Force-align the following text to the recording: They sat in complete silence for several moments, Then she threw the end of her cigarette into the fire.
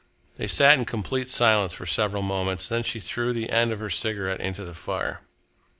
They 0.37 0.47
sat 0.47 0.79
in 0.79 0.85
complete 0.85 1.29
silence 1.29 1.73
for 1.75 1.85
several 1.85 2.23
moments, 2.23 2.67
Then 2.67 2.81
she 2.81 2.99
threw 2.99 3.33
the 3.33 3.51
end 3.51 3.71
of 3.71 3.77
her 3.77 3.91
cigarette 3.91 4.41
into 4.41 4.65
the 4.65 4.73
fire. 4.73 5.21